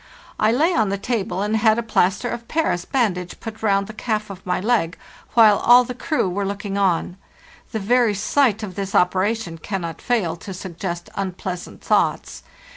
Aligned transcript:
I 0.39 0.51
lay 0.51 0.73
on 0.73 0.89
the 0.89 0.97
table 0.97 1.43
and 1.43 1.55
had 1.57 1.77
a 1.77 1.83
plaster 1.83 2.27
of 2.27 2.47
Paris 2.47 2.85
bandage 2.85 3.39
put 3.39 3.61
round 3.61 3.85
the 3.85 3.93
calf 3.93 4.31
of 4.31 4.43
my 4.47 4.59
leg, 4.59 4.97
while 5.35 5.59
all 5.59 5.83
the 5.83 5.93
crew 5.93 6.27
were 6.27 6.43
looking 6.43 6.75
on. 6.75 7.17
The 7.71 7.77
very 7.79 8.15
sight 8.15 8.63
of 8.63 8.73
this 8.73 8.95
operation 8.95 9.59
can 9.59 9.81
not 9.81 10.01
fail 10.01 10.35
to 10.37 10.55
suggest 10.55 11.11
unpleasant 11.13 11.83
thoughts. 11.83 12.41